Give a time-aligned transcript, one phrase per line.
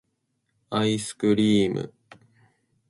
[0.71, 1.93] 愛♡スクリ～ム!